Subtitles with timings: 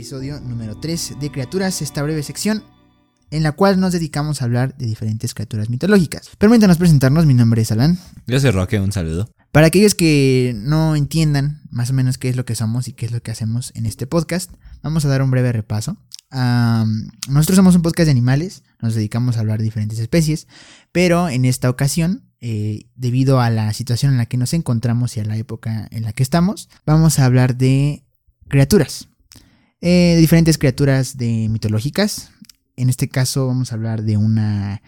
[0.00, 2.64] episodio número 3 de Criaturas, esta breve sección
[3.30, 6.30] en la cual nos dedicamos a hablar de diferentes criaturas mitológicas.
[6.38, 7.98] Permítanos presentarnos, mi nombre es Alan.
[8.26, 9.28] Yo soy Roque, un saludo.
[9.52, 13.04] Para aquellos que no entiendan más o menos qué es lo que somos y qué
[13.04, 14.50] es lo que hacemos en este podcast,
[14.82, 15.98] vamos a dar un breve repaso.
[16.32, 20.46] nosotros somos un podcast de animales, nos dedicamos a hablar de diferentes especies,
[20.92, 25.20] pero en esta ocasión, eh, debido a la situación en la que nos encontramos y
[25.20, 28.02] a la época en la que estamos, vamos a hablar de
[28.48, 29.09] criaturas.
[29.82, 32.32] Eh, diferentes criaturas de mitológicas.
[32.76, 34.82] En este caso vamos a hablar de una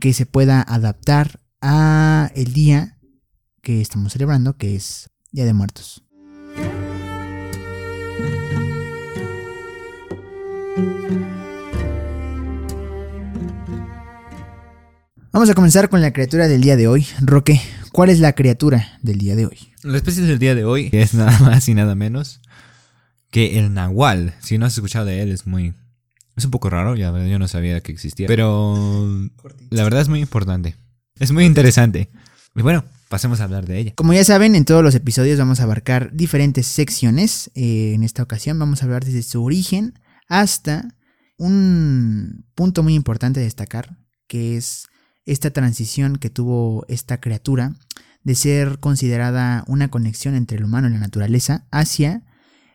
[0.00, 2.98] que se pueda adaptar a el día
[3.60, 6.02] que estamos celebrando, que es Día de Muertos.
[15.32, 17.06] Vamos a comenzar con la criatura del día de hoy.
[17.20, 17.60] Roque,
[17.92, 19.58] ¿cuál es la criatura del día de hoy?
[19.82, 22.40] La especie del día de hoy es nada más y nada menos
[23.34, 24.32] que el nahual.
[24.40, 25.74] Si no has escuchado de él, es muy...
[26.36, 28.28] Es un poco raro, yo no sabía que existía.
[28.28, 29.08] Pero
[29.70, 30.76] la verdad es muy importante.
[31.18, 32.10] Es muy interesante.
[32.54, 33.92] Y bueno, pasemos a hablar de ella.
[33.96, 37.50] Como ya saben, en todos los episodios vamos a abarcar diferentes secciones.
[37.56, 39.98] Eh, en esta ocasión vamos a hablar desde su origen
[40.28, 40.94] hasta
[41.36, 43.96] un punto muy importante de destacar,
[44.28, 44.86] que es
[45.26, 47.74] esta transición que tuvo esta criatura
[48.22, 52.22] de ser considerada una conexión entre el humano y la naturaleza hacia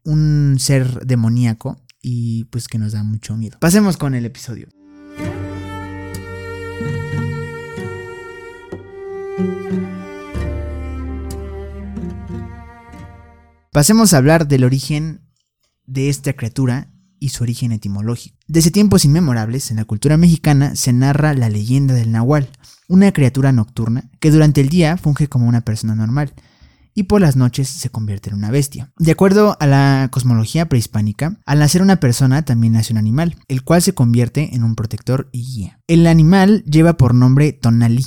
[0.06, 3.58] un ser demoníaco y pues que nos da mucho miedo.
[3.60, 4.68] Pasemos con el episodio.
[13.72, 15.22] Pasemos a hablar del origen
[15.86, 18.38] de esta criatura y su origen etimológico.
[18.48, 22.50] Desde tiempos inmemorables, en la cultura mexicana se narra la leyenda del nahual,
[22.88, 26.34] una criatura nocturna que durante el día funge como una persona normal
[27.00, 28.92] y por las noches se convierte en una bestia.
[28.98, 33.64] De acuerdo a la cosmología prehispánica, al nacer una persona también nace un animal, el
[33.64, 35.80] cual se convierte en un protector y guía.
[35.88, 38.06] El animal lleva por nombre Tonali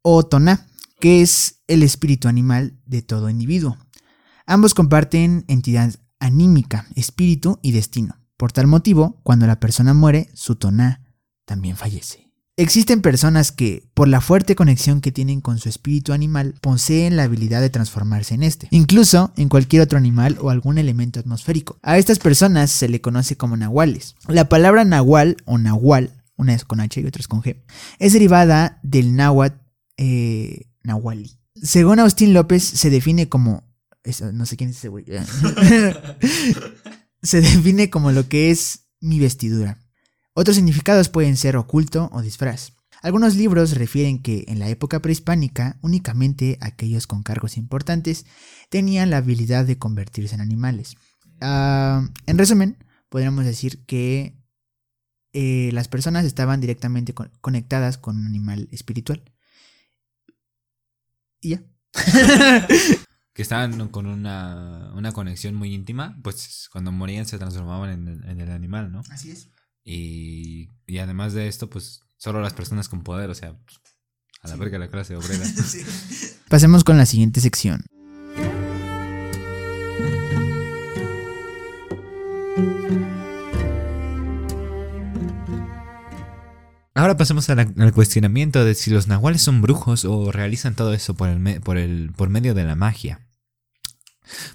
[0.00, 0.66] o Toná,
[1.00, 3.76] que es el espíritu animal de todo individuo.
[4.46, 8.18] Ambos comparten entidad anímica, espíritu y destino.
[8.38, 11.02] Por tal motivo, cuando la persona muere, su toná
[11.44, 12.27] también fallece.
[12.58, 17.22] Existen personas que, por la fuerte conexión que tienen con su espíritu animal, poseen la
[17.22, 21.78] habilidad de transformarse en este, incluso en cualquier otro animal o algún elemento atmosférico.
[21.82, 24.16] A estas personas se le conoce como nahuales.
[24.26, 27.62] La palabra nahual o nahual, una es con H y otra es con G,
[28.00, 29.60] es derivada del náhuatl
[29.96, 31.38] eh, nahuali.
[31.54, 33.68] Según Austin López, se define como
[34.32, 35.04] no sé quién es ese güey.
[37.22, 39.78] se define como lo que es mi vestidura.
[40.40, 42.70] Otros significados pueden ser oculto o disfraz.
[43.02, 48.24] Algunos libros refieren que en la época prehispánica únicamente aquellos con cargos importantes
[48.70, 50.94] tenían la habilidad de convertirse en animales.
[51.40, 52.76] Ah, en resumen,
[53.08, 54.40] podríamos decir que
[55.32, 59.24] eh, las personas estaban directamente conectadas con un animal espiritual.
[61.40, 61.64] Y ya.
[63.34, 68.50] que estaban con una, una, conexión muy íntima, pues cuando morían se transformaban en, el
[68.52, 69.02] animal, ¿no?
[69.10, 69.50] Así es.
[69.90, 73.56] Y, y, además de esto, pues solo las personas con poder, o sea,
[74.42, 75.46] a la verga la clase obrera.
[76.50, 77.86] Pasemos con la siguiente sección.
[86.92, 91.30] Ahora pasemos al cuestionamiento de si los nahuales son brujos o realizan todo eso por,
[91.30, 93.27] el, por, el, por medio de la magia.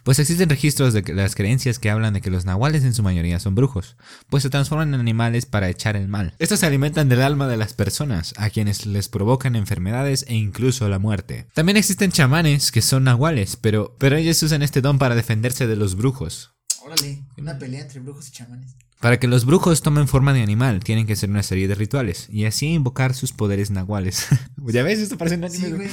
[0.03, 3.39] Pues existen registros de las creencias que hablan de que los nahuales en su mayoría
[3.39, 3.95] son brujos,
[4.29, 6.35] pues se transforman en animales para echar el mal.
[6.39, 10.87] Estos se alimentan del alma de las personas, a quienes les provocan enfermedades e incluso
[10.89, 11.47] la muerte.
[11.53, 15.75] También existen chamanes que son nahuales, pero, pero ellos usan este don para defenderse de
[15.75, 16.53] los brujos.
[16.85, 18.75] Órale, una pelea entre brujos y chamanes.
[19.03, 22.29] Para que los brujos tomen forma de animal, tienen que hacer una serie de rituales
[22.29, 24.27] y así invocar sus poderes nahuales.
[24.65, 24.99] ¿Ya ves?
[24.99, 25.89] Esto parece un anime.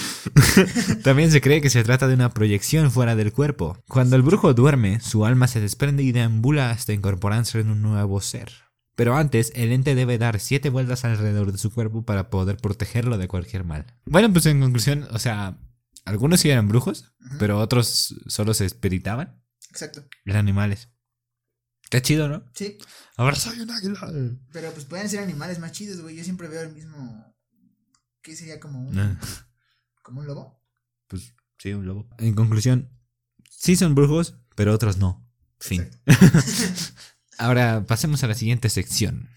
[1.02, 3.76] También se cree que se trata de una proyección fuera del cuerpo.
[3.88, 8.20] Cuando el brujo duerme, su alma se desprende y deambula hasta incorporarse en un nuevo
[8.20, 8.52] ser.
[8.94, 13.18] Pero antes, el ente debe dar siete vueltas alrededor de su cuerpo para poder protegerlo
[13.18, 13.86] de cualquier mal.
[14.04, 15.58] Bueno, pues en conclusión, o sea,
[16.04, 19.42] algunos sí eran brujos, pero otros solo se espiritaban.
[19.68, 20.04] Exacto.
[20.24, 20.89] Eran animales.
[21.90, 22.44] Qué chido, ¿no?
[22.54, 22.78] Sí.
[23.16, 24.38] Ahora soy un águila.
[24.52, 26.16] Pero pues pueden ser animales más chidos, güey.
[26.16, 27.34] Yo siempre veo el mismo.
[28.22, 28.98] ¿Qué sería como un.
[28.98, 29.20] Ah.
[30.02, 30.62] como un lobo?
[31.08, 32.08] Pues sí, un lobo.
[32.18, 32.88] En conclusión,
[33.50, 35.28] sí son brujos, pero otros no.
[35.58, 35.90] Fin.
[37.38, 39.28] Ahora pasemos a la siguiente sección.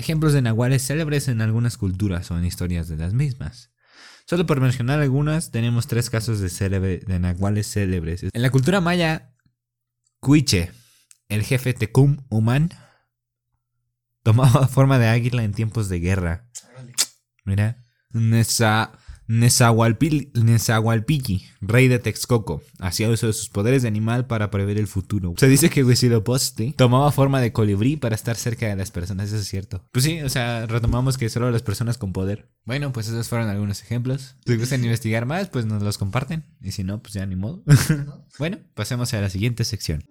[0.00, 3.70] Ejemplos de nahuales célebres en algunas culturas o en historias de las mismas.
[4.26, 8.24] Solo por mencionar algunas, tenemos tres casos de, célebre, de nahuales célebres.
[8.32, 9.34] En la cultura maya,
[10.20, 10.72] Cuiche,
[11.28, 12.70] el jefe Tecum Human,
[14.22, 16.50] tomaba forma de águila en tiempos de guerra.
[17.44, 18.92] Mira, Nesa,
[19.30, 20.32] Nezahualpilli,
[21.60, 25.34] rey de Texcoco, hacía uso de sus poderes de animal para prever el futuro.
[25.36, 29.36] Se dice que Huitzilopochtli tomaba forma de colibrí para estar cerca de las personas, eso
[29.36, 29.86] es cierto.
[29.92, 32.50] Pues sí, o sea, retomamos que solo las personas con poder.
[32.64, 34.34] Bueno, pues esos fueron algunos ejemplos.
[34.44, 36.44] Si gustan investigar más, pues nos los comparten.
[36.60, 37.62] Y si no, pues ya ni modo.
[38.40, 40.02] bueno, pasemos a la siguiente sección.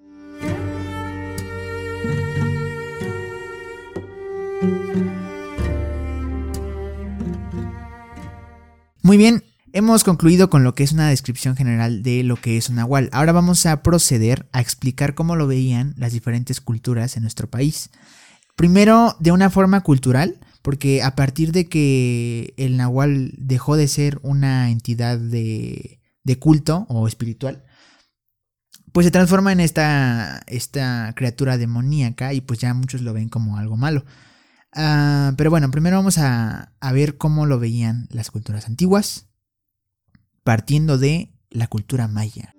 [9.09, 12.69] Muy bien, hemos concluido con lo que es una descripción general de lo que es
[12.69, 13.09] un nahual.
[13.11, 17.89] Ahora vamos a proceder a explicar cómo lo veían las diferentes culturas en nuestro país.
[18.56, 24.19] Primero, de una forma cultural, porque a partir de que el nahual dejó de ser
[24.21, 26.00] una entidad de,
[26.38, 27.63] culto o espiritual,
[28.91, 33.57] pues se transforma en esta, esta criatura demoníaca y pues ya muchos lo ven como
[33.57, 34.06] algo malo.
[34.74, 39.27] Ah, pero bueno, primero vamos a, a ver cómo lo veían las culturas antiguas,
[40.44, 42.56] partiendo de la cultura maya.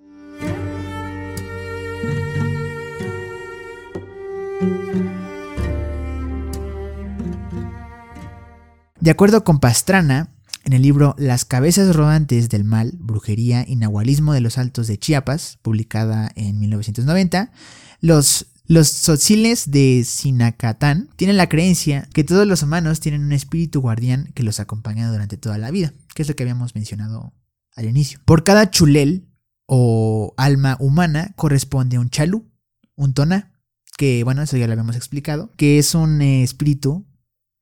[8.99, 10.29] De acuerdo con Pastrana,
[10.63, 14.99] en el libro Las cabezas rodantes del mal, brujería y nahualismo de los altos de
[14.99, 17.51] Chiapas, publicada en 1990,
[17.99, 23.81] los los tzotziles de Sinacatán tienen la creencia que todos los humanos tienen un espíritu
[23.81, 27.33] guardián que los acompaña durante toda la vida, que es lo que habíamos mencionado
[27.75, 28.21] al inicio.
[28.23, 29.27] Por cada chulel
[29.65, 32.49] o alma humana corresponde un chalú,
[32.95, 33.51] un tona,
[33.97, 37.05] que bueno, eso ya lo habíamos explicado, que es un eh, espíritu,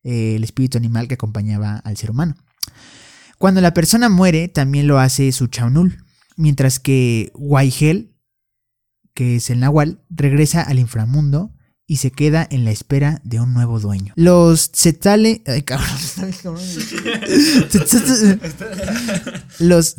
[0.03, 2.35] eh, el espíritu animal que acompañaba al ser humano.
[3.39, 6.05] Cuando la persona muere, también lo hace su chaunul,
[6.35, 8.13] mientras que Waigel
[9.19, 11.51] que es el Nahual, regresa al inframundo
[11.85, 14.13] y se queda en la espera de un nuevo dueño.
[14.15, 15.43] Los Zetale...
[15.45, 15.89] Ay, cabrón,
[19.59, 19.97] Los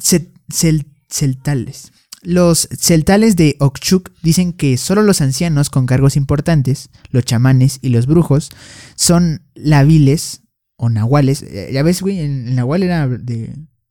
[1.11, 1.93] Celtales.
[2.23, 7.91] Los celtales de Okchuk dicen que solo los ancianos con cargos importantes, los chamanes y
[7.91, 8.49] los brujos,
[8.95, 10.45] son labiles
[10.77, 11.43] o nahuales.
[11.43, 13.07] Eh, ya ves, güey, el nahual era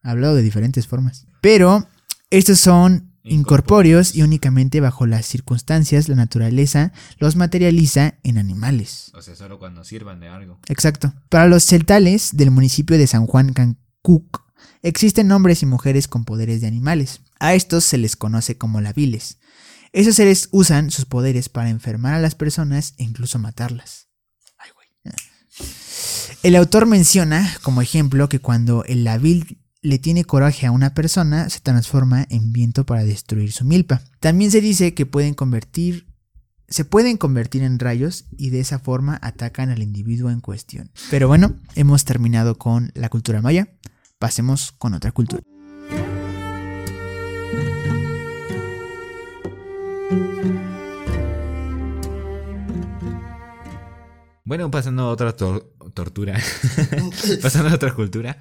[0.02, 1.28] hablado de diferentes formas.
[1.40, 1.88] Pero
[2.32, 9.12] estos son incorpóreos y únicamente bajo las circunstancias la naturaleza los materializa en animales.
[9.14, 10.60] O sea, solo cuando sirvan de algo.
[10.68, 11.14] Exacto.
[11.30, 14.42] Para los celtales del municipio de San Juan Cancuc
[14.82, 17.22] existen hombres y mujeres con poderes de animales.
[17.40, 19.40] A estos se les conoce como labiles.
[19.92, 24.08] Esos seres usan sus poderes para enfermar a las personas e incluso matarlas.
[24.58, 25.16] Ay, güey.
[26.44, 31.50] El autor menciona como ejemplo que cuando el labil le tiene coraje a una persona,
[31.50, 34.02] se transforma en viento para destruir su milpa.
[34.20, 36.08] También se dice que pueden convertir,
[36.68, 40.92] se pueden convertir en rayos y de esa forma atacan al individuo en cuestión.
[41.10, 43.70] Pero bueno, hemos terminado con la cultura maya.
[44.20, 45.42] Pasemos con otra cultura.
[54.44, 56.38] Bueno, pasando a otra tortura.
[57.42, 58.38] pasando a otra cultura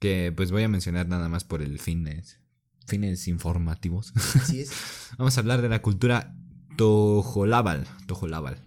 [0.00, 2.40] que pues voy a mencionar nada más por el fines,
[2.86, 4.12] fines informativos.
[4.34, 4.72] Así es.
[5.18, 6.34] Vamos a hablar de la cultura
[6.76, 7.86] Tojolabal.
[8.06, 8.58] Tojolabal.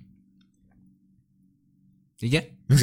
[2.20, 2.46] ¿Y ya?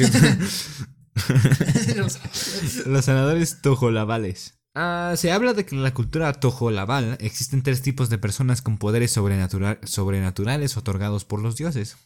[2.85, 4.59] Los sanadores tojolabales.
[4.75, 8.77] Ah, se habla de que en la cultura tojolabal existen tres tipos de personas con
[8.77, 11.97] poderes sobrenaturales otorgados por los dioses.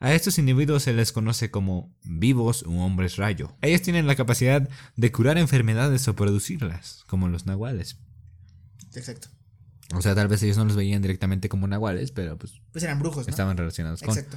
[0.00, 3.56] A estos individuos se les conoce como vivos o hombres rayo.
[3.62, 7.98] Ellos tienen la capacidad de curar enfermedades o producirlas, como los nahuales.
[8.94, 9.28] Exacto.
[9.94, 12.60] O sea, tal vez ellos no los veían directamente como nahuales, pero pues...
[12.72, 13.30] Pues eran brujos, ¿no?
[13.30, 14.16] Estaban relacionados con...
[14.16, 14.36] Exacto.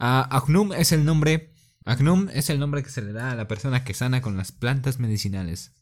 [0.00, 1.52] Uh, es el nombre...
[1.84, 4.52] Agnum es el nombre que se le da a la persona que sana con las
[4.52, 5.72] plantas medicinales.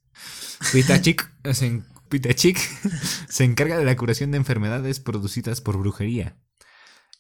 [0.73, 2.59] Pitachik se, Pitachik
[3.29, 6.37] se encarga de la curación de enfermedades producidas por brujería.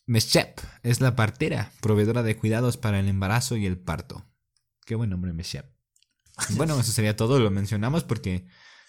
[0.06, 4.26] Meshep es la partera, proveedora de cuidados para el embarazo y el parto.
[4.84, 5.66] Qué buen nombre, Meshep.
[6.50, 8.46] Bueno, eso sería todo, lo mencionamos porque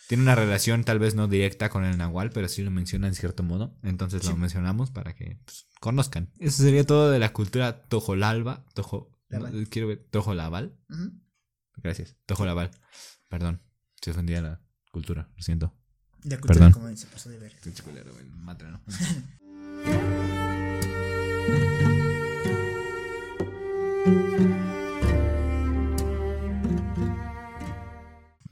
[0.07, 3.15] tiene una relación tal vez no directa con el Nahual, pero sí lo menciona en
[3.15, 3.77] cierto modo.
[3.83, 6.31] Entonces lo mencionamos para que pues, conozcan.
[6.39, 8.65] Eso sería todo de la cultura Tojolalba.
[8.73, 9.11] Tojo,
[9.69, 10.77] quiero ver, Tojolabal.
[11.77, 12.71] Gracias, Tojolabal.
[13.27, 13.61] Perdón,
[14.01, 15.75] se ofendía la cultura, lo siento.
[16.23, 16.71] La cultura, Perdón.
[16.73, 17.55] como se pasó de ver.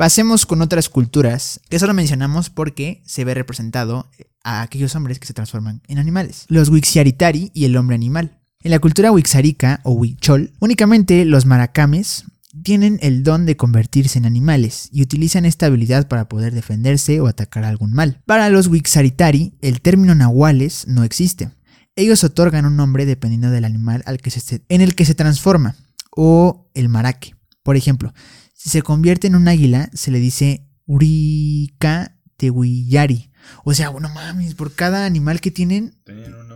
[0.01, 4.09] Pasemos con otras culturas, que solo mencionamos porque se ve representado
[4.43, 6.45] a aquellos hombres que se transforman en animales.
[6.47, 8.39] Los Wixiaritari y el hombre animal.
[8.63, 12.25] En la cultura wixarica o huichol, únicamente los maracames
[12.63, 17.27] tienen el don de convertirse en animales y utilizan esta habilidad para poder defenderse o
[17.27, 18.21] atacar a algún mal.
[18.25, 21.51] Para los wixaritari, el término nahuales no existe.
[21.95, 25.75] Ellos otorgan un nombre dependiendo del animal al que se, en el que se transforma
[26.15, 27.35] o el maraque.
[27.63, 28.13] Por ejemplo,
[28.53, 33.31] si se convierte en un águila, se le dice Urika Tewiyari.
[33.63, 35.95] O sea, bueno mames, por cada animal que tienen,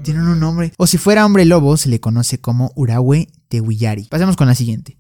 [0.04, 0.72] tienen un nombre.
[0.78, 4.06] O si fuera hombre lobo, se le conoce como Urawe Tewiyari.
[4.06, 4.98] Pasemos con la siguiente.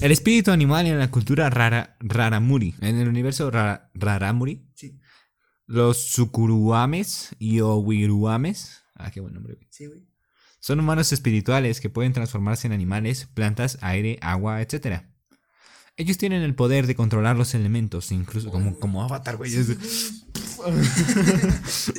[0.00, 2.74] El espíritu animal en la cultura rara, raramuri.
[2.80, 4.66] En el universo raramuri.
[4.74, 4.98] Sí.
[5.66, 8.82] Los sukuruames y owiruames.
[8.94, 9.58] Ah, qué buen nombre.
[9.70, 10.06] Sí, güey.
[10.60, 15.02] Son humanos espirituales que pueden transformarse en animales, plantas, aire, agua, etc.
[15.96, 19.52] Ellos tienen el poder de controlar los elementos, incluso como, como avatar, güey.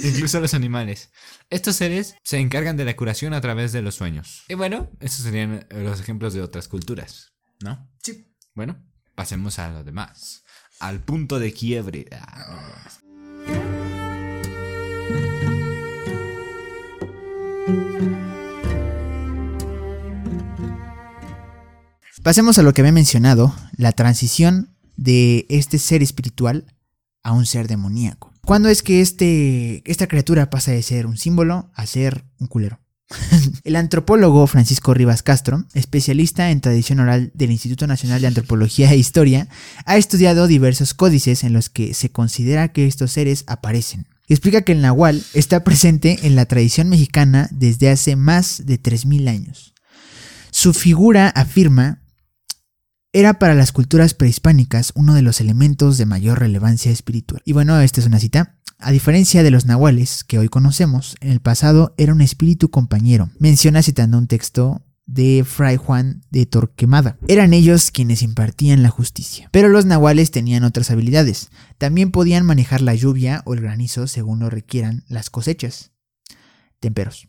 [0.03, 1.11] incluso los animales.
[1.49, 4.43] Estos seres se encargan de la curación a través de los sueños.
[4.47, 7.89] Y bueno, estos serían los ejemplos de otras culturas, ¿no?
[8.01, 8.33] Sí.
[8.55, 8.77] Bueno,
[9.15, 10.43] pasemos a lo demás.
[10.79, 12.07] Al punto de quiebre.
[12.11, 12.87] Ah,
[22.23, 26.75] Pasemos a lo que había mencionado, la transición de este ser espiritual
[27.23, 28.33] a un ser demoníaco.
[28.45, 32.79] ¿Cuándo es que este, esta criatura pasa de ser un símbolo a ser un culero?
[33.63, 38.97] El antropólogo Francisco Rivas Castro, especialista en tradición oral del Instituto Nacional de Antropología e
[38.97, 39.47] Historia,
[39.85, 44.07] ha estudiado diversos códices en los que se considera que estos seres aparecen.
[44.27, 49.27] explica que el nahual está presente en la tradición mexicana desde hace más de 3.000
[49.27, 49.73] años.
[50.51, 51.98] Su figura afirma
[53.11, 57.41] era para las culturas prehispánicas uno de los elementos de mayor relevancia espiritual.
[57.43, 58.57] Y bueno, esta es una cita.
[58.77, 63.29] A diferencia de los nahuales que hoy conocemos, en el pasado era un espíritu compañero.
[63.39, 67.17] Menciona citando un texto de Fray Juan de Torquemada.
[67.27, 69.49] Eran ellos quienes impartían la justicia.
[69.51, 71.49] Pero los nahuales tenían otras habilidades.
[71.79, 75.91] También podían manejar la lluvia o el granizo según lo requieran las cosechas.
[76.79, 77.27] Temperos.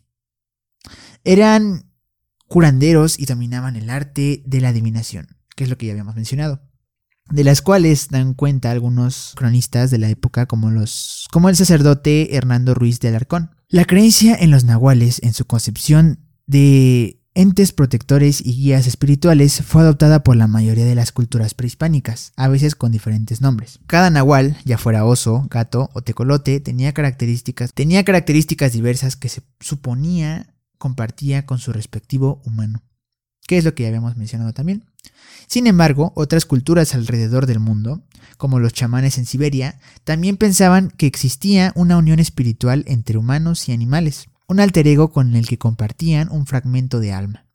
[1.23, 1.91] Eran
[2.47, 6.61] curanderos y dominaban el arte de la adivinación que es lo que ya habíamos mencionado,
[7.29, 12.35] de las cuales dan cuenta algunos cronistas de la época como, los, como el sacerdote
[12.35, 13.51] Hernando Ruiz de Alarcón.
[13.69, 19.83] La creencia en los nahuales, en su concepción de entes protectores y guías espirituales fue
[19.83, 23.79] adoptada por la mayoría de las culturas prehispánicas, a veces con diferentes nombres.
[23.87, 29.41] Cada nahual, ya fuera oso, gato o tecolote, tenía características, tenía características diversas que se
[29.59, 32.83] suponía compartía con su respectivo humano,
[33.47, 34.83] que es lo que ya habíamos mencionado también.
[35.47, 38.03] Sin embargo, otras culturas alrededor del mundo,
[38.37, 43.73] como los chamanes en Siberia, también pensaban que existía una unión espiritual entre humanos y
[43.73, 47.45] animales, un alter ego con el que compartían un fragmento de alma.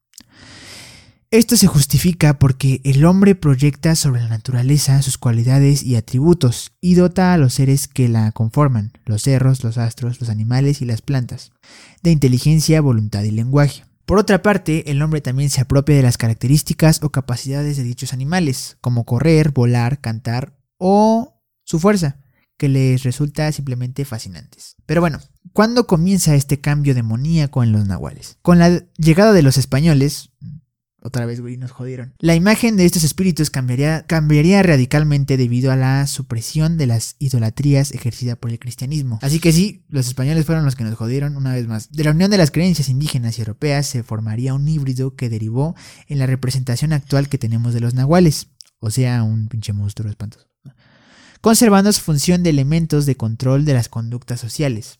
[1.30, 6.94] Esto se justifica porque el hombre proyecta sobre la naturaleza sus cualidades y atributos y
[6.94, 11.02] dota a los seres que la conforman, los cerros, los astros, los animales y las
[11.02, 11.50] plantas,
[12.02, 13.84] de inteligencia, voluntad y lenguaje.
[14.06, 18.12] Por otra parte, el hombre también se apropia de las características o capacidades de dichos
[18.12, 22.20] animales, como correr, volar, cantar o su fuerza,
[22.56, 24.76] que les resulta simplemente fascinantes.
[24.86, 25.18] Pero bueno,
[25.52, 28.38] ¿cuándo comienza este cambio demoníaco en los nahuales?
[28.42, 30.30] Con la llegada de los españoles,
[31.06, 32.14] otra vez, güey, nos jodieron.
[32.18, 38.36] La imagen de estos espíritus cambiaría, radicalmente debido a la supresión de las idolatrías ejercida
[38.36, 39.18] por el cristianismo.
[39.22, 41.90] Así que sí, los españoles fueron los que nos jodieron una vez más.
[41.92, 45.76] De la unión de las creencias indígenas y europeas se formaría un híbrido que derivó
[46.08, 48.48] en la representación actual que tenemos de los nahuales.
[48.80, 50.46] O sea, un pinche monstruo espantoso.
[51.40, 54.98] Conservando su función de elementos de control de las conductas sociales.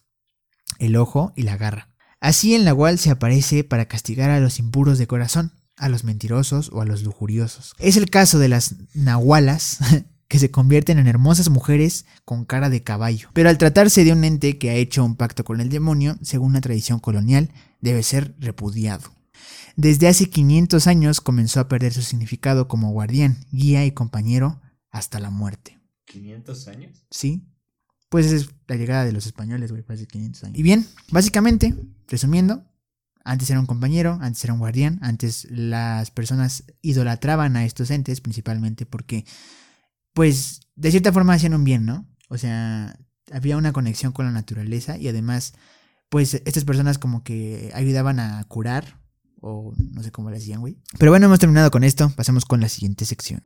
[0.79, 1.91] El ojo y la garra.
[2.21, 6.71] Así el nahual se aparece para castigar a los impuros de corazón a los mentirosos
[6.73, 7.75] o a los lujuriosos.
[7.79, 9.79] Es el caso de las nahualas,
[10.29, 13.29] que se convierten en hermosas mujeres con cara de caballo.
[13.33, 16.53] Pero al tratarse de un ente que ha hecho un pacto con el demonio, según
[16.53, 19.13] la tradición colonial, debe ser repudiado.
[19.77, 25.21] Desde hace 500 años comenzó a perder su significado como guardián, guía y compañero hasta
[25.21, 25.79] la muerte.
[26.09, 27.07] ¿500 años?
[27.11, 27.47] Sí.
[28.09, 30.59] Pues es la llegada de los españoles, güey, hace 500 años.
[30.59, 31.75] Y bien, básicamente,
[32.09, 32.65] resumiendo,
[33.27, 38.21] antes era un compañero, antes era un guardián, antes las personas idolatraban a estos entes
[38.21, 39.25] principalmente porque,
[40.15, 42.07] pues, de cierta forma hacían un bien, ¿no?
[42.29, 42.97] O sea,
[43.33, 45.55] había una conexión con la naturaleza y además,
[46.09, 49.01] pues estas personas como que ayudaban a curar,
[49.41, 50.79] o no sé cómo le decían, güey.
[50.99, 53.43] Pero bueno, hemos terminado con esto, pasamos con la siguiente sección.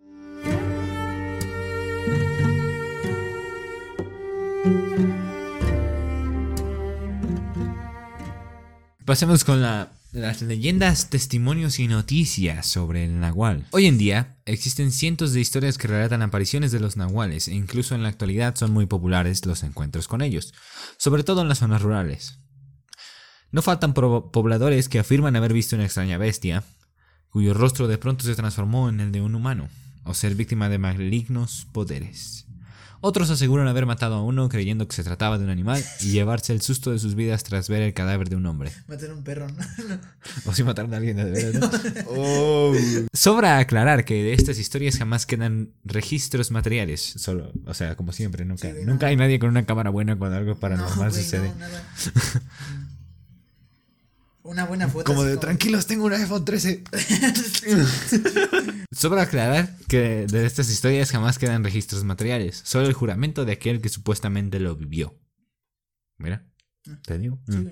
[9.10, 13.66] Pasemos con la- las leyendas, testimonios y noticias sobre el nahual.
[13.72, 17.96] Hoy en día existen cientos de historias que relatan apariciones de los nahuales e incluso
[17.96, 20.54] en la actualidad son muy populares los encuentros con ellos,
[20.96, 22.38] sobre todo en las zonas rurales.
[23.50, 26.62] No faltan pobladores que afirman haber visto una extraña bestia,
[27.30, 29.70] cuyo rostro de pronto se transformó en el de un humano,
[30.04, 32.46] o ser víctima de malignos poderes.
[33.02, 36.52] Otros aseguran haber matado a uno creyendo que se trataba de un animal y llevarse
[36.52, 38.72] el susto de sus vidas tras ver el cadáver de un hombre.
[38.88, 39.56] Matar a un perro, ¿no?
[40.44, 41.60] O si mataron a alguien de verdad.
[41.60, 41.70] ¿no?
[42.16, 42.74] Oh.
[43.12, 47.00] Sobra aclarar que de estas historias jamás quedan registros materiales.
[47.16, 49.10] Solo, o sea, como siempre, nunca, Sí, nunca no.
[49.10, 51.52] hay nadie con una cámara buena cuando algo No, paranormal güey, sucede.
[54.42, 55.04] Una buena foto.
[55.04, 56.82] como de tranquilos, tengo un iPhone 13.
[56.90, 57.86] de-
[58.92, 62.60] Sobra aclarar que de estas historias jamás quedan registros materiales.
[62.64, 65.18] Solo el juramento de aquel que supuestamente lo vivió.
[66.18, 66.46] Mira,
[67.04, 67.38] te digo.
[67.48, 67.70] Sí, Mm.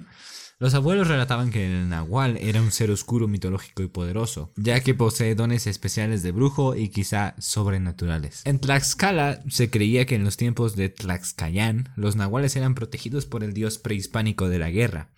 [0.61, 4.93] Los abuelos relataban que el nahual era un ser oscuro, mitológico y poderoso, ya que
[4.93, 8.43] posee dones especiales de brujo y quizá sobrenaturales.
[8.45, 13.45] En Tlaxcala se creía que en los tiempos de Tlaxcayán los nahuales eran protegidos por
[13.45, 15.13] el dios prehispánico de la guerra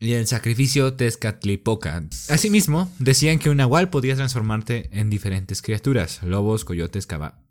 [0.00, 2.04] y el sacrificio Tezcatlipoca.
[2.28, 7.42] Asimismo, decían que un nahual podía transformarte en diferentes criaturas: lobos, coyotes, caba-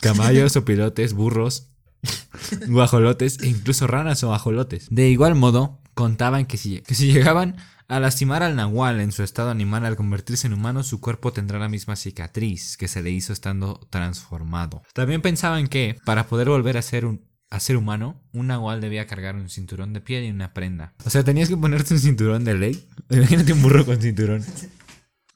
[0.00, 1.72] caballos o pilotes, burros,
[2.68, 4.86] guajolotes e incluso ranas o ajolotes.
[4.90, 7.56] De igual modo, contaban que si, que si llegaban
[7.88, 11.58] a lastimar al nahual en su estado animal al convertirse en humano, su cuerpo tendrá
[11.58, 14.82] la misma cicatriz que se le hizo estando transformado.
[14.92, 19.06] También pensaban que, para poder volver a ser un a ser humano, un nahual debía
[19.06, 20.94] cargar un cinturón de piel y una prenda.
[21.04, 22.88] O sea, tenías que ponerte un cinturón de ley.
[23.10, 24.44] Imagínate un burro con cinturón.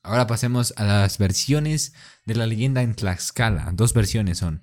[0.02, 1.94] Ahora pasemos a las versiones
[2.26, 3.70] de la leyenda en Tlaxcala.
[3.72, 4.62] Dos versiones son.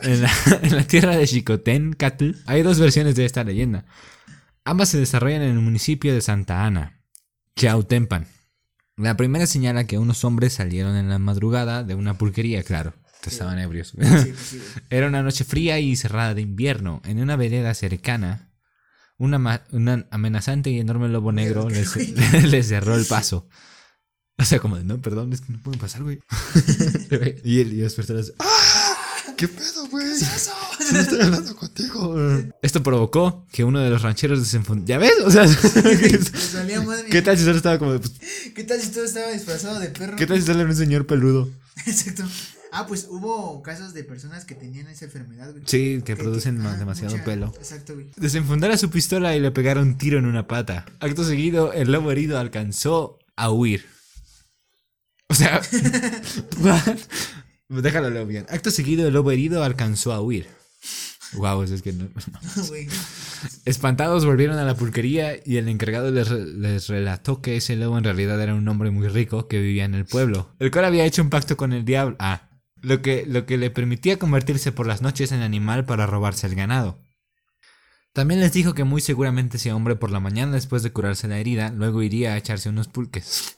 [0.00, 3.84] En la, tierra de Xicoténcatl hay dos versiones de esta leyenda.
[4.64, 7.02] Ambas se desarrollan en el municipio de Santa Ana,
[7.56, 8.26] Chautempan.
[8.96, 12.94] La primera señala que unos hombres salieron en la madrugada de una pulquería, claro.
[13.30, 13.88] Estaban ebrios.
[13.88, 14.70] Sí, sí, güey.
[14.90, 17.00] Era una noche fría y cerrada de invierno.
[17.04, 18.52] En una vereda cercana,
[19.18, 21.96] una, una amenazante y enorme lobo negro les,
[22.44, 23.48] les cerró el paso.
[24.38, 26.20] O sea, como de, no, perdón, es que no pueden pasar, güey.
[27.44, 28.96] y, el, y las personas, ¡ah!
[29.36, 30.06] ¿Qué pedo, güey?
[30.06, 32.16] No estoy hablando contigo.
[32.60, 34.86] Esto provocó que uno de los rancheros desenfundara.
[34.86, 35.14] ¿Ya ves?
[35.24, 35.44] O sea,
[36.84, 37.08] madre.
[37.10, 38.12] ¿qué tal si solo estaba como de, pues,
[38.54, 40.16] ¿Qué tal si todo estaba disfrazado de perro?
[40.16, 41.48] ¿Qué tal si solo era un señor peludo?
[41.86, 42.24] Exacto.
[42.74, 45.62] Ah, pues hubo casos de personas que tenían esa enfermedad, güey.
[45.66, 47.52] Sí, que producen ah, demasiado mucha- pelo.
[47.58, 48.08] Exacto, güey.
[48.16, 50.86] Desenfundara su pistola y le pegaron un tiro en una pata.
[50.98, 53.84] Acto seguido, el lobo herido alcanzó a huir.
[55.28, 55.60] O sea,
[57.68, 58.46] déjalo leo bien.
[58.48, 60.46] Acto seguido, el lobo herido alcanzó a huir.
[61.34, 62.08] Wow, es que no.
[63.66, 68.04] Espantados volvieron a la pulquería y el encargado les, les relató que ese lobo en
[68.04, 71.20] realidad era un hombre muy rico que vivía en el pueblo, el cual había hecho
[71.20, 72.16] un pacto con el diablo.
[72.18, 72.48] Ah,
[72.82, 76.54] lo que, lo que le permitía convertirse por las noches en animal para robarse el
[76.54, 77.00] ganado.
[78.12, 81.38] También les dijo que muy seguramente ese hombre por la mañana después de curarse la
[81.38, 83.56] herida, luego iría a echarse unos pulques.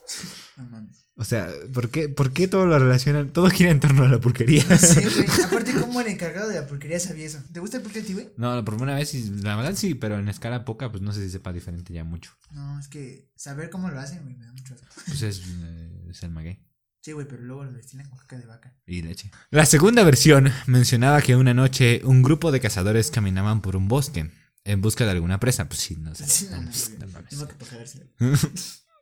[1.17, 3.31] O sea, ¿por qué, por qué todo lo relacionan?
[3.31, 4.63] Todo gira en torno a la pulquería.
[4.77, 5.27] Sí, güey.
[5.45, 7.39] Aparte, ¿cómo el encargado de la porquería sabía eso?
[7.53, 8.29] ¿Te gusta el pulque a ti, güey?
[8.37, 11.23] No, la primera vez, sí, la verdad sí, pero en escala poca, pues no sé
[11.23, 12.31] si sepa diferente ya mucho.
[12.51, 14.87] No, es que saber cómo lo hacen, güey, me da mucho asco.
[15.07, 16.59] Pues es, eh, es el maguey.
[17.05, 18.73] Sí, güey, pero luego lo destilan con caca de vaca.
[18.87, 19.29] y leche.
[19.51, 24.31] La segunda versión mencionaba que una noche un grupo de cazadores caminaban por un bosque
[24.63, 25.67] en busca de alguna presa.
[25.67, 26.25] Pues sí, no sé.
[26.25, 27.27] Sí, no, no, no, no.
[27.29, 27.55] Tengo que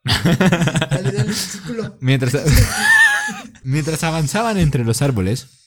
[0.89, 1.97] dale, dale, círculo.
[2.01, 2.33] Mientras,
[3.63, 5.62] mientras avanzaban entre los árboles,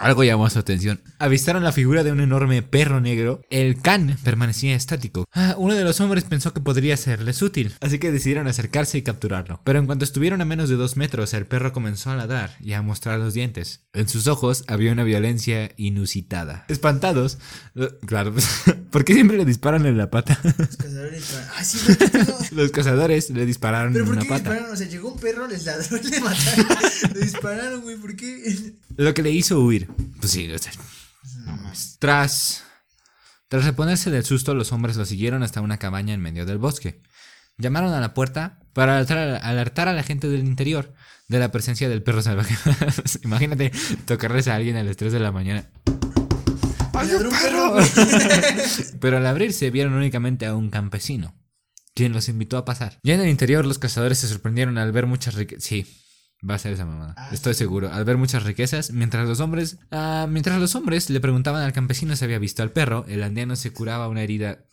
[0.00, 1.00] algo llamó su atención.
[1.18, 3.42] Avistaron la figura de un enorme perro negro.
[3.50, 5.26] El can permanecía estático.
[5.32, 9.02] Ah, uno de los hombres pensó que podría serles útil, así que decidieron acercarse y
[9.02, 9.60] capturarlo.
[9.64, 12.72] Pero en cuanto estuvieron a menos de dos metros, el perro comenzó a ladrar y
[12.72, 13.80] a mostrar los dientes.
[13.92, 16.64] En sus ojos había una violencia inusitada.
[16.68, 17.38] Espantados,
[18.06, 18.48] claro, pues,
[18.90, 20.38] ¿por qué siempre le disparan en la pata?
[20.58, 21.38] Los cazadores.
[21.56, 24.40] Ah, sí, qué los cazadores le dispararon ¿Pero en por una qué pata.
[24.50, 24.72] dispararon?
[24.72, 26.66] O sea, llegó un perro, les ladró y le mataron.
[27.14, 28.72] le dispararon, güey, ¿por qué?
[28.96, 29.88] Lo que le hizo huir.
[30.18, 30.72] Pues sí, o sea,
[31.46, 31.96] No más.
[31.98, 32.64] Tras,
[33.48, 37.02] tras reponerse del susto, los hombres lo siguieron hasta una cabaña en medio del bosque.
[37.58, 40.94] Llamaron a la puerta para alertar, alertar a la gente del interior
[41.28, 42.56] de la presencia del perro salvaje.
[43.24, 43.70] Imagínate
[44.06, 45.70] tocarles a alguien a las 3 de la mañana.
[46.94, 47.76] ¡Hay un perro!
[49.00, 51.34] Pero al abrirse vieron únicamente a un campesino,
[51.94, 52.98] quien los invitó a pasar.
[53.02, 55.64] Ya en el interior los cazadores se sorprendieron al ver muchas riquezas.
[55.64, 55.86] Sí,
[56.48, 57.14] va a ser esa mamada.
[57.16, 57.92] Ah, Estoy seguro.
[57.92, 62.16] Al ver muchas riquezas, mientras los hombres, ah, mientras los hombres le preguntaban al campesino
[62.16, 64.64] si había visto al perro, el andiano se curaba una herida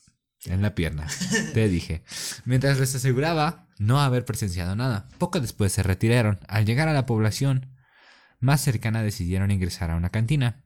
[0.45, 1.07] en la pierna.
[1.53, 2.03] Te dije.
[2.45, 5.09] Mientras les aseguraba no haber presenciado nada.
[5.17, 6.39] Poco después se retiraron.
[6.47, 7.75] Al llegar a la población
[8.39, 10.63] más cercana decidieron ingresar a una cantina.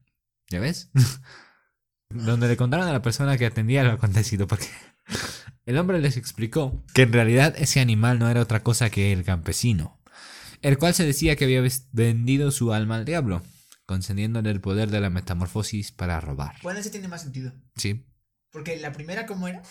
[0.50, 0.92] ¿Ya ves?
[2.10, 4.68] Donde le contaron a la persona que atendía lo acontecido porque
[5.66, 9.24] el hombre les explicó que en realidad ese animal no era otra cosa que el
[9.24, 10.01] campesino,
[10.62, 13.42] el cual se decía que había vendido su alma al diablo,
[13.86, 16.56] concediéndole el poder de la metamorfosis para robar.
[16.64, 17.52] Bueno, ese tiene más sentido.
[17.76, 18.06] Sí,
[18.52, 19.62] Porque la primera, ¿cómo era?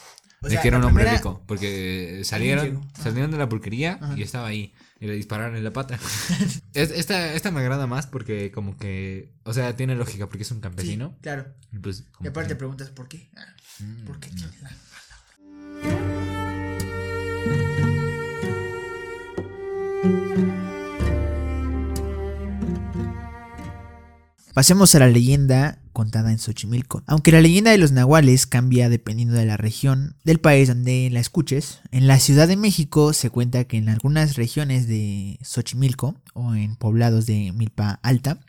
[0.43, 3.99] O de sea, que era un hombre primera- rico, porque salieron, salieron de la pulquería
[4.01, 4.15] Ajá.
[4.17, 4.73] y estaba ahí.
[4.99, 5.99] Y le dispararon en la pata.
[6.75, 10.51] Es- esta, esta me agrada más porque como que, o sea, tiene lógica porque es
[10.51, 11.19] un Sí, campesino.
[11.21, 11.55] claro.
[11.73, 13.31] Y pues, Y aparte te que- preguntas por qué.
[13.37, 13.45] Ah,
[13.81, 14.51] Mm, ¿Por qué tiene
[24.55, 27.05] Pasemos a la leyenda contada en Xochimilco.
[27.07, 31.21] Aunque la leyenda de los nahuales cambia dependiendo de la región del país donde la
[31.21, 36.55] escuches, en la Ciudad de México se cuenta que en algunas regiones de Xochimilco o
[36.55, 38.41] en poblados de Milpa Alta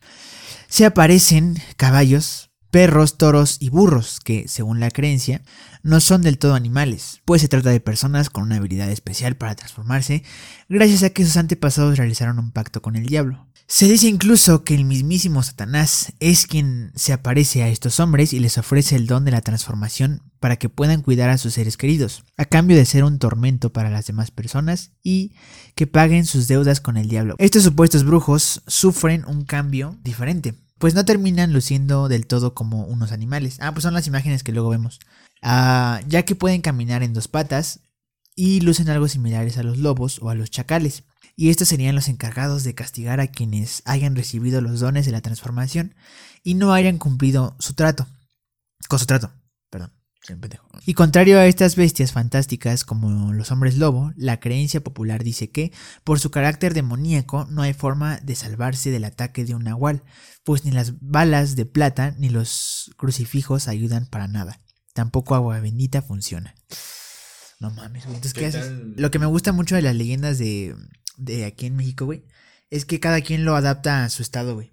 [0.67, 5.43] se aparecen caballos, perros, toros y burros que, según la creencia,
[5.83, 9.55] no son del todo animales, pues se trata de personas con una habilidad especial para
[9.55, 10.23] transformarse
[10.67, 13.50] gracias a que sus antepasados realizaron un pacto con el diablo.
[13.73, 18.39] Se dice incluso que el mismísimo Satanás es quien se aparece a estos hombres y
[18.41, 22.25] les ofrece el don de la transformación para que puedan cuidar a sus seres queridos,
[22.35, 25.35] a cambio de ser un tormento para las demás personas y
[25.73, 27.35] que paguen sus deudas con el diablo.
[27.37, 33.13] Estos supuestos brujos sufren un cambio diferente, pues no terminan luciendo del todo como unos
[33.13, 33.55] animales.
[33.61, 34.99] Ah, pues son las imágenes que luego vemos.
[35.41, 37.79] Ah, ya que pueden caminar en dos patas
[38.35, 41.05] y lucen algo similares a los lobos o a los chacales.
[41.35, 45.21] Y estos serían los encargados de castigar a quienes hayan recibido los dones de la
[45.21, 45.95] transformación
[46.43, 48.07] y no hayan cumplido su trato.
[48.87, 49.31] Con su trato,
[49.69, 49.91] perdón.
[50.85, 55.71] Y contrario a estas bestias fantásticas como los hombres lobo, la creencia popular dice que,
[56.03, 60.03] por su carácter demoníaco, no hay forma de salvarse del ataque de un nahual,
[60.43, 64.59] pues ni las balas de plata ni los crucifijos ayudan para nada.
[64.93, 66.53] Tampoco agua bendita funciona.
[67.59, 68.15] No mames, güey.
[68.15, 68.71] Entonces, ¿qué, ¿Qué haces?
[68.97, 70.75] Lo que me gusta mucho de las leyendas de,
[71.23, 72.23] de aquí en México, güey,
[72.69, 74.71] es que cada quien lo adapta a su estado, güey.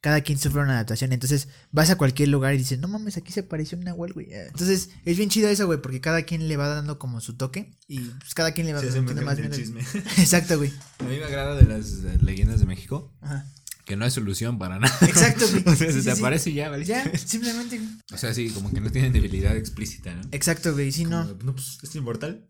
[0.00, 1.14] Cada quien sufre una adaptación.
[1.14, 4.28] Entonces, vas a cualquier lugar y dices, no mames, aquí se pareció un nahual, güey.
[4.34, 7.72] Entonces, es bien chido eso, güey, porque cada quien le va dando como su toque
[7.88, 9.80] y pues cada quien le va hace metiendo más chisme.
[10.18, 10.70] Exacto, güey.
[10.98, 13.46] A mí me agrada de las eh, leyendas de México Ajá.
[13.86, 14.94] que no hay solución para nada.
[15.08, 15.62] Exacto, güey.
[15.66, 16.20] O sea, Sí, se sí, te sí.
[16.20, 16.84] aparece y ya, ¿vale?
[16.84, 17.90] Ya, simplemente, güey.
[18.12, 20.20] O sea, sí, como que no tienen debilidad explícita, ¿no?
[20.32, 20.92] Exacto, güey.
[20.92, 21.22] Sí, no.
[21.22, 22.46] Como de, No, pues es inmortal.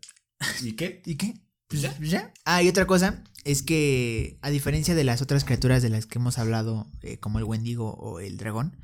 [0.61, 1.01] ¿Y qué?
[1.05, 1.35] ¿Y qué?
[1.67, 1.97] Pues ya.
[1.99, 2.33] ¿Ya?
[2.45, 6.19] Ah, y otra cosa es que, a diferencia de las otras criaturas de las que
[6.19, 8.77] hemos hablado, eh, como el Wendigo o el dragón,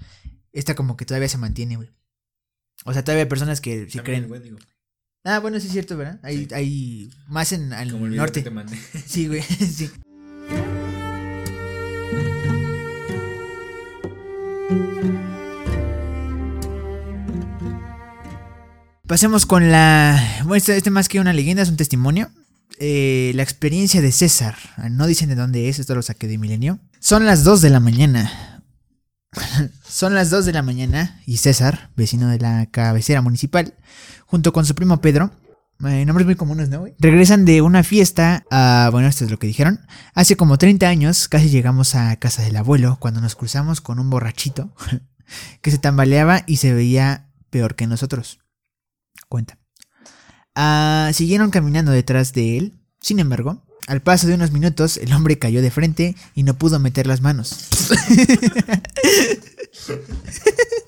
[0.52, 1.89] esta como que todavía se mantiene, güey.
[2.86, 4.44] O sea, todavía hay personas que sí También creen.
[4.56, 4.60] el.
[5.24, 6.20] Ah, bueno, sí es cierto, ¿verdad?
[6.24, 6.48] Hay, Sí.
[6.54, 8.41] hay más en al Como el video que norte.
[8.41, 8.78] te mandé.
[9.06, 9.89] Sí, güey, sí.
[19.08, 20.22] Pasemos con la...
[20.44, 22.30] Bueno, este, este más que una leyenda, es un testimonio.
[22.84, 24.56] Eh, la experiencia de César.
[24.89, 26.80] No dicen de dónde es, esto lo saqué de Milenio.
[27.00, 28.63] Son las 2 de la mañana.
[29.88, 33.76] Son las 2 de la mañana y César, vecino de la cabecera municipal,
[34.26, 35.30] junto con su primo Pedro,
[35.86, 36.86] eh, nombres muy comunes, ¿no?
[36.98, 38.89] Regresan de una fiesta a...
[38.91, 39.82] Bueno, esto es lo que dijeron.
[40.15, 44.10] Hace como 30 años casi llegamos a casa del abuelo cuando nos cruzamos con un
[44.10, 44.74] borrachito
[45.62, 48.39] que se tambaleaba y se veía peor que nosotros.
[49.30, 49.61] Cuenta.
[50.56, 52.74] Ah, siguieron caminando detrás de él.
[53.00, 56.80] Sin embargo, al paso de unos minutos, el hombre cayó de frente y no pudo
[56.80, 57.68] meter las manos.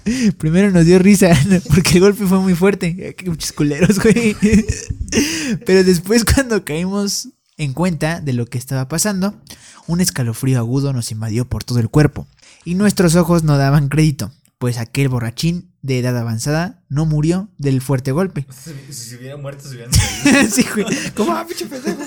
[0.37, 1.37] Primero nos dio risa
[1.69, 3.15] porque el golpe fue muy fuerte.
[3.25, 4.35] Muchos culeros, güey.
[5.65, 9.41] Pero después, cuando caímos en cuenta de lo que estaba pasando,
[9.87, 12.27] un escalofrío agudo nos invadió por todo el cuerpo.
[12.65, 17.81] Y nuestros ojos no daban crédito, pues aquel borrachín de edad avanzada no murió del
[17.81, 18.47] fuerte golpe.
[18.89, 19.93] Si, si hubiera muerto, se hubieran
[20.51, 20.85] sí, güey.
[21.15, 22.01] ¿Cómo pinche pendejo?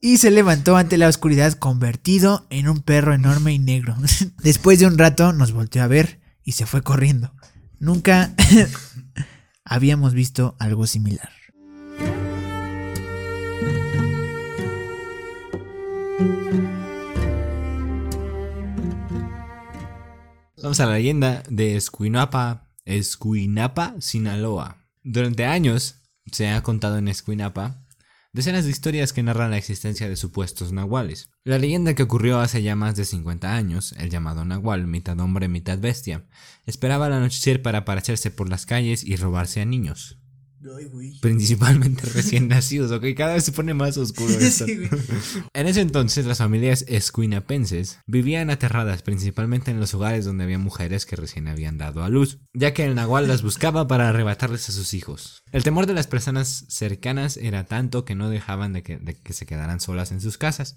[0.00, 3.96] y se levantó ante la oscuridad convertido en un perro enorme y negro.
[4.42, 7.34] Después de un rato nos volteó a ver y se fue corriendo.
[7.78, 8.34] Nunca
[9.64, 11.30] habíamos visto algo similar.
[20.66, 24.78] Vamos a la leyenda de Escuinapa, Escuinapa, Sinaloa.
[25.04, 26.02] Durante años
[26.32, 27.86] se ha contado en Escuinapa
[28.32, 31.30] decenas de historias que narran la existencia de supuestos nahuales.
[31.44, 35.46] La leyenda que ocurrió hace ya más de 50 años, el llamado nahual, mitad hombre,
[35.46, 36.26] mitad bestia,
[36.64, 40.18] esperaba al anochecer para aparecerse por las calles y robarse a niños.
[41.20, 44.66] Principalmente recién nacidos, ok, cada vez se pone más oscuro esto.
[44.66, 51.06] en ese entonces las familias escuinapenses vivían aterradas principalmente en los hogares donde había mujeres
[51.06, 54.72] que recién habían dado a luz, ya que el nahual las buscaba para arrebatarles a
[54.72, 55.42] sus hijos.
[55.52, 59.32] El temor de las personas cercanas era tanto que no dejaban de que, de que
[59.32, 60.76] se quedaran solas en sus casas.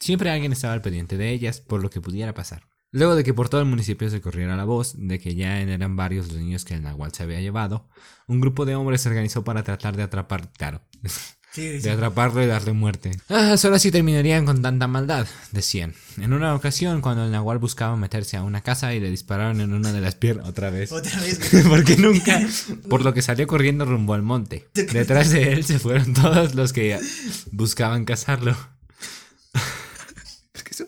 [0.00, 2.71] Siempre alguien estaba al pendiente de ellas por lo que pudiera pasar.
[2.92, 5.96] Luego de que por todo el municipio se corriera la voz de que ya eran
[5.96, 7.88] varios los niños que el Nahual se había llevado,
[8.26, 10.82] un grupo de hombres se organizó para tratar de atrapar, claro,
[11.56, 13.12] de atraparlo y darle muerte.
[13.30, 15.94] Ah, solo así terminarían con tanta maldad, decían.
[16.18, 19.72] En una ocasión, cuando el Nahual buscaba meterse a una casa y le dispararon en
[19.72, 20.92] una de las piernas otra vez.
[20.92, 21.40] Otra vez.
[21.68, 22.40] Porque nunca.
[22.90, 24.68] Por lo que salió corriendo rumbo al monte.
[24.74, 26.98] Detrás de él se fueron todos los que
[27.52, 28.54] buscaban cazarlo.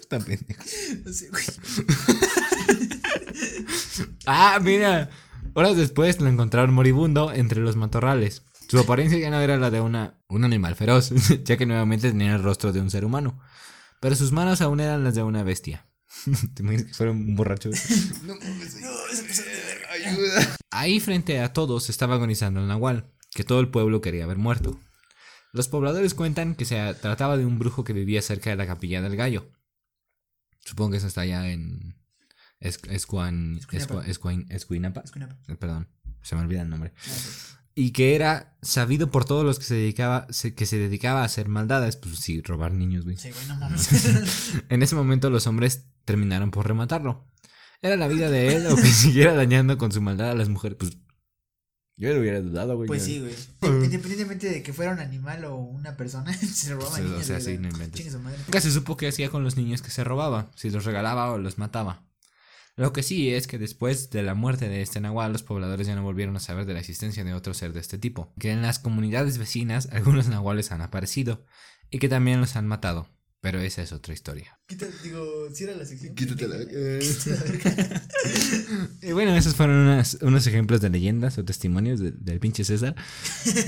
[4.26, 5.10] Ah, mira.
[5.54, 8.42] Horas después lo encontraron moribundo entre los matorrales.
[8.68, 11.10] Su apariencia ya no era la de una, un animal feroz,
[11.44, 13.40] ya que nuevamente tenía el rostro de un ser humano.
[14.00, 15.86] Pero sus manos aún eran las de una bestia.
[16.54, 17.70] ¿Te imaginas que fuera un borracho?
[18.24, 20.56] No, verga.
[20.70, 24.78] Ahí frente a todos estaba agonizando el nahual, que todo el pueblo quería ver muerto.
[25.52, 29.02] Los pobladores cuentan que se trataba de un brujo que vivía cerca de la capilla
[29.02, 29.50] del gallo.
[30.64, 31.96] Supongo que eso está allá en
[32.60, 33.94] Es- Escuan, Escuinapa.
[33.94, 35.00] Escua- Escuin- Escuinapa.
[35.04, 35.36] Escuinapa.
[35.58, 35.88] Perdón,
[36.22, 36.92] se me olvida el nombre.
[37.74, 41.24] Y que era sabido por todos los que se dedicaba, se- que se dedicaba a
[41.24, 43.16] hacer maldades, pues sí, robar niños, güey.
[43.16, 43.88] Sí, güey, no mames.
[44.70, 47.28] En ese momento los hombres terminaron por rematarlo.
[47.82, 50.78] Era la vida de él o que siguiera dañando con su maldad a las mujeres.
[50.78, 50.96] Pues
[51.96, 52.86] yo lo hubiera dudado, güey.
[52.88, 53.34] Pues sí, güey.
[53.84, 57.26] Independientemente de que fuera un animal o una persona, se robaba Sí, o niños.
[57.26, 57.92] sea, sí, no inventes.
[58.00, 58.38] chingue su madre.
[58.46, 61.38] Nunca se supo qué hacía con los niños que se robaba, si los regalaba o
[61.38, 62.02] los mataba.
[62.76, 65.94] Lo que sí es que después de la muerte de este nahual, los pobladores ya
[65.94, 68.32] no volvieron a saber de la existencia de otro ser de este tipo.
[68.40, 71.44] Que en las comunidades vecinas algunos nahuales han aparecido
[71.90, 73.08] y que también los han matado.
[73.44, 74.58] Pero esa es otra historia.
[74.66, 76.14] Quita, digo, cierra la sección.
[76.14, 76.56] Quítatela.
[76.60, 78.02] Quítatela, verga.
[79.02, 82.94] Y bueno, esos fueron unas- unos ejemplos de leyendas o testimonios de- del pinche César.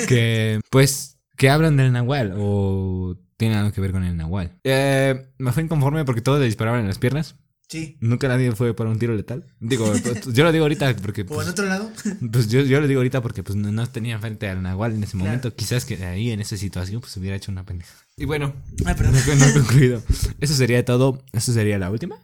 [0.08, 4.58] Que, pues, que hablan del Nahual o tienen algo que ver con el Nahual.
[4.64, 7.36] Eh, me fue inconforme porque todos le disparaban en las piernas.
[7.68, 7.98] Sí.
[8.00, 9.44] Nunca nadie fue por un tiro letal.
[9.60, 11.20] Digo, pues, yo lo digo ahorita porque.
[11.20, 11.92] O en Pues, otro lado.
[12.32, 15.02] pues yo, yo lo digo ahorita porque pues no, no tenía frente al Nahual en
[15.04, 15.54] ese momento.
[15.54, 17.92] Quizás que ahí en esa situación pues hubiera hecho una pendeja.
[18.16, 18.54] Y bueno,
[18.86, 19.14] Ah, perdón.
[19.14, 20.02] no, no he concluido.
[20.40, 21.22] Eso sería todo.
[21.32, 22.16] ¿Eso sería la última?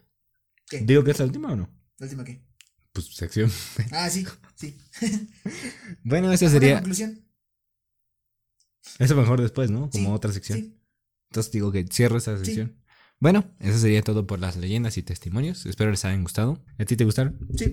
[0.69, 0.79] ¿Qué?
[0.81, 1.69] ¿Digo que es la última o no?
[1.99, 2.43] ¿La última qué?
[2.93, 3.51] Pues sección.
[3.93, 4.77] Ah, sí, sí.
[6.05, 6.75] Bueno, esa ¿Una sería.
[6.77, 7.21] conclusión?
[8.99, 9.91] Eso mejor después, ¿no?
[9.91, 10.59] Como Sí, otra sección.
[10.61, 10.79] Sí.
[11.31, 12.79] Entonces digo que cierro esa sección.
[13.21, 15.65] Bueno, eso sería todo por las leyendas y testimonios.
[15.67, 16.63] Espero les hayan gustado.
[16.79, 17.39] ¿A ti te gustaron?
[17.57, 17.71] Sí.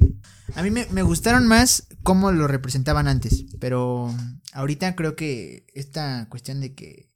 [0.56, 4.14] A mí me, me gustaron más cómo lo representaban antes, pero
[4.54, 7.09] ahorita creo que esta cuestión de que...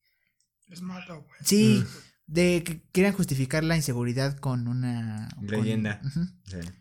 [0.73, 1.39] Es malo, güey.
[1.45, 1.87] Sí, Mm.
[2.33, 5.29] de que quieran justificar la inseguridad con una...
[5.35, 6.01] con- Leyenda.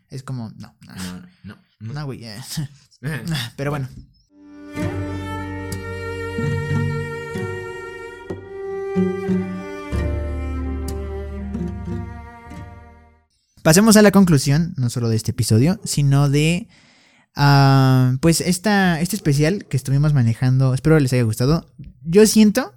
[0.09, 1.57] Es como, no, no, No, no.
[1.79, 1.93] no.
[1.93, 2.25] no, güey.
[2.25, 2.41] eh.
[3.55, 3.87] Pero bueno.
[13.63, 16.67] Pasemos a la conclusión, no solo de este episodio, sino de
[17.35, 20.73] ah, pues esta, este especial que estuvimos manejando.
[20.73, 21.73] Espero les haya gustado.
[22.03, 22.73] Yo siento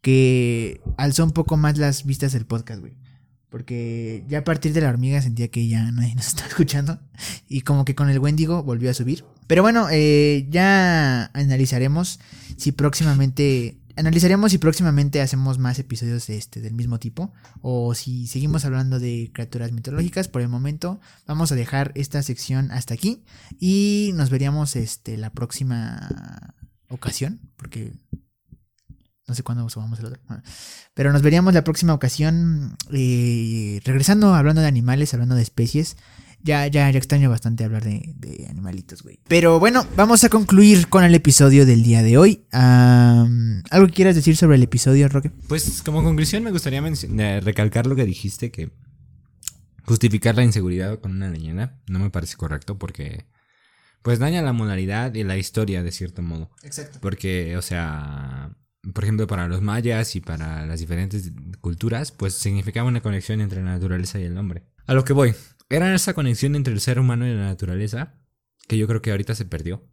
[0.00, 2.96] que alzó un poco más las vistas del podcast, güey.
[3.48, 7.00] Porque ya a partir de la hormiga sentía que ya nadie nos estaba escuchando.
[7.48, 9.24] Y como que con el Wendigo volvió a subir.
[9.46, 12.20] Pero bueno, eh, ya analizaremos
[12.56, 13.80] si próximamente.
[13.96, 17.32] Analizaremos si próximamente hacemos más episodios este, del mismo tipo.
[17.62, 20.28] O si seguimos hablando de criaturas mitológicas.
[20.28, 23.24] Por el momento, vamos a dejar esta sección hasta aquí.
[23.58, 26.54] Y nos veríamos este, la próxima
[26.88, 27.40] ocasión.
[27.56, 27.94] Porque
[29.28, 30.20] no sé cuándo subamos el otro.
[30.26, 30.42] Bueno,
[30.94, 32.76] Pero nos veríamos la próxima ocasión.
[32.92, 35.96] eh, regresando, hablando de animales, hablando de especies.
[36.40, 39.18] Ya, ya, ya extraño bastante hablar de, de animalitos, güey.
[39.26, 42.44] Pero bueno, vamos a concluir con el episodio del día de hoy.
[42.52, 45.30] ¿Algo que quieras decir sobre el episodio, Roque?
[45.48, 48.70] Pues como conclusión me gustaría eh, recalcar lo que dijiste, que
[49.84, 53.26] justificar la inseguridad con una leyenda no me parece correcto porque
[54.02, 56.50] pues daña la modalidad y la historia de cierto modo.
[56.62, 56.98] Exacto.
[57.02, 58.52] Porque, o sea,
[58.92, 63.62] por ejemplo, para los mayas y para las diferentes culturas, pues significaba una conexión entre
[63.62, 64.64] la naturaleza y el hombre.
[64.86, 65.34] A lo que voy.
[65.68, 68.14] era esa conexión entre el ser humano y la naturaleza
[68.66, 69.84] que yo creo que ahorita se perdió.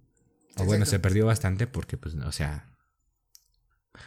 [0.57, 2.75] O bueno, se perdió bastante porque, pues, o sea,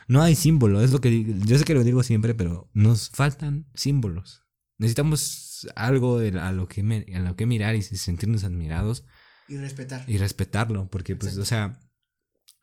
[0.07, 0.83] no hay símbolo.
[0.83, 4.45] Es lo que yo sé que lo digo siempre, pero nos faltan símbolos.
[4.79, 9.05] Necesitamos algo a lo que, a lo que mirar y sentirnos admirados.
[9.49, 10.05] Y respetar.
[10.07, 11.81] Y respetarlo, porque, pues, o sea,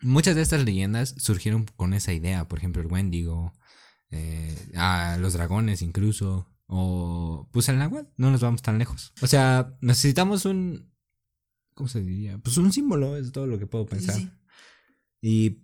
[0.02, 2.48] muchas de estas leyendas surgieron con esa idea.
[2.48, 3.54] Por ejemplo, el Wendigo,
[4.12, 8.10] eh, a los dragones incluso, o pues el Nahual.
[8.18, 9.14] No nos vamos tan lejos.
[9.22, 10.96] O sea, necesitamos un,
[11.76, 12.38] ¿Cómo se diría?
[12.38, 14.18] Pues un símbolo es todo lo que puedo pensar.
[15.22, 15.62] Y.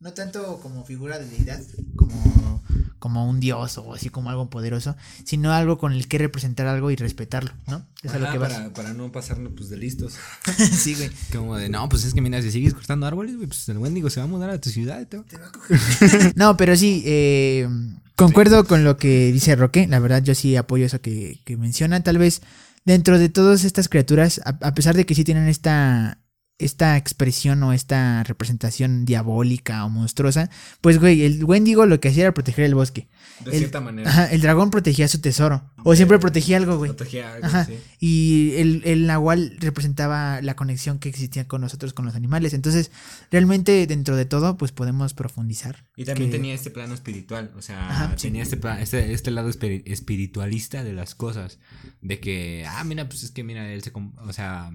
[0.00, 1.62] No tanto como figura de deidad,
[1.94, 2.62] como,
[3.06, 6.90] como un dios o así como algo poderoso, sino algo con el que representar algo
[6.90, 7.86] y respetarlo, ¿no?
[8.02, 10.14] Es lo que para, para no pasarnos pues de listos.
[10.56, 11.12] sí, güey.
[11.32, 14.10] Como de, no, pues es que mira, si sigues cortando árboles, güey, pues el Wendigo
[14.10, 15.06] se va a mudar a tu ciudad y
[16.34, 17.68] no, pero sí, eh,
[18.16, 19.86] concuerdo con lo que dice Roque.
[19.86, 22.02] La verdad, yo sí apoyo eso que, que menciona.
[22.02, 22.42] Tal vez
[22.84, 26.18] dentro de todas estas criaturas, a, pesar de que sí tienen esta,
[26.58, 30.48] esta expresión o esta representación diabólica o monstruosa,
[30.80, 33.08] pues güey, el Wendigo lo que hacía era proteger el bosque.
[33.44, 34.08] De cierta manera.
[34.08, 35.70] Ajá, el dragón protegía su tesoro.
[35.84, 36.90] O siempre protegía algo, güey.
[36.90, 37.68] Protegía algo, ajá.
[38.00, 42.54] Y el, el, nahual representaba la conexión que existía con nosotros, con los animales.
[42.54, 42.90] Entonces,
[43.30, 45.84] realmente, dentro de todo, pues podemos profundizar.
[45.96, 47.52] Y también tenía este plano espiritual.
[47.56, 51.58] O sea, tenía este, este, este, lado espiritualista de las cosas.
[52.00, 53.92] De que, ah, mira, pues es que, mira, él se.
[53.94, 54.72] O sea.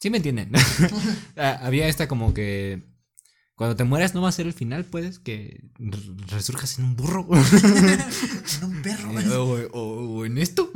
[0.00, 0.52] Sí me entienden.
[1.36, 2.94] Ah, había esta como que
[3.56, 5.64] cuando te mueras no va a ser el final, puedes que
[6.28, 7.26] resurjas en un burro.
[7.32, 9.58] en un perro.
[9.58, 10.72] Eh, o, en esto.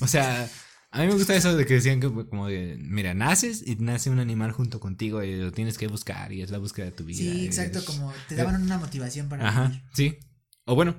[0.00, 0.48] o sea,
[0.90, 4.08] a mí me gusta eso de que decían que como de, mira, naces y nace
[4.08, 7.04] un animal junto contigo y lo tienes que buscar y es la búsqueda de tu
[7.04, 7.18] vida.
[7.18, 10.18] Sí, exacto, como te daban una motivación para Ajá, sí.
[10.64, 10.96] O bueno,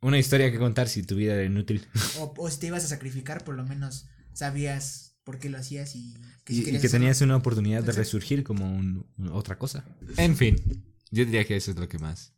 [0.00, 1.86] una historia que contar si tu vida era inútil.
[2.18, 5.94] O, o si te ibas a sacrificar, por lo menos sabías por qué lo hacías
[5.94, 9.84] y que, que tenías una oportunidad de resurgir como otra cosa.
[10.16, 10.56] En fin,
[11.10, 12.32] yo diría que eso es lo que más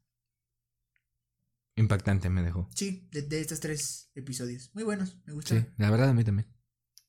[1.76, 2.68] impactante me dejó.
[2.74, 4.72] Sí, de, estos tres episodios.
[4.74, 5.66] Muy buenos, me gustaron.
[5.66, 6.48] Sí, la verdad a mí también.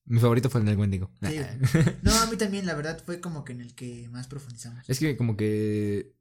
[0.05, 1.11] Mi favorito fue el del Wendigo.
[2.03, 4.87] no, a mí también, la verdad, fue como que en el que más profundizamos.
[4.87, 6.15] Es que como que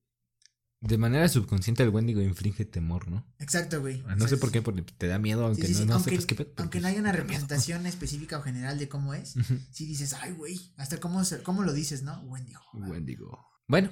[0.80, 3.26] de manera subconsciente el Wendigo inflige temor, ¿no?
[3.38, 4.02] Exacto, güey.
[4.16, 6.18] No sé por qué, porque te da miedo, aunque no, aunque,
[6.56, 9.34] Aunque no haya una representación específica o general de cómo es,
[9.70, 12.20] si dices, ay, güey, hasta cómo, cómo lo dices, ¿no?
[12.22, 12.60] Wendigo.
[12.72, 13.38] Wendigo.
[13.68, 13.90] Bueno,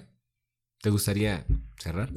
[0.80, 1.44] ¿te gustaría
[1.78, 2.10] cerrar?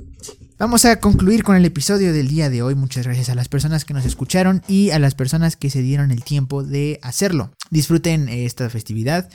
[0.58, 2.74] Vamos a concluir con el episodio del día de hoy.
[2.74, 6.12] Muchas gracias a las personas que nos escucharon y a las personas que se dieron
[6.12, 7.52] el tiempo de hacerlo.
[7.72, 9.30] Disfruten esta festividad.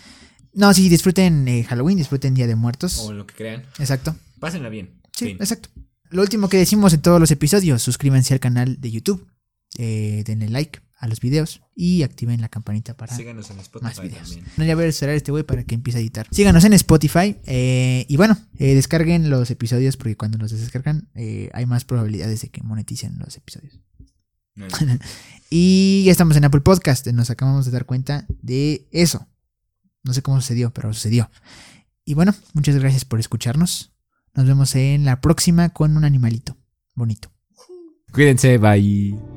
[0.55, 3.01] No, sí, disfruten eh, Halloween, disfruten Día de Muertos.
[3.01, 3.65] O lo que crean.
[3.79, 4.17] Exacto.
[4.41, 5.03] Pásenla bien.
[5.17, 5.71] Sí, exacto.
[6.11, 9.27] Lo último que decimos en todos los episodios, suscríbanse al canal de YouTube,
[9.79, 14.01] eh, denle like a los videos y activen la campanita para Síganos en Spotify más
[14.01, 14.39] videos.
[14.57, 16.27] No, ya voy a cerrar este güey para que empiece a editar.
[16.31, 21.51] Síganos en Spotify eh, y bueno, eh, descarguen los episodios porque cuando los descargan eh,
[21.53, 23.79] hay más probabilidades de que moneticen los episodios.
[25.51, 29.27] y ya estamos en Apple Podcast, nos acabamos de dar cuenta de eso.
[30.03, 31.31] No sé cómo sucedió, pero sucedió.
[32.07, 33.93] Y bueno, muchas gracias por escucharnos.
[34.37, 36.57] Nos vemos en la próxima con un animalito
[36.95, 37.31] bonito.
[38.13, 39.36] Cuídense, bye.